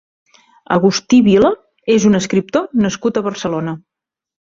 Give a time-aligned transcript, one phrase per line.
[0.75, 1.51] Agustí Vila
[1.95, 3.75] és un escriptor nascut a Barcelona.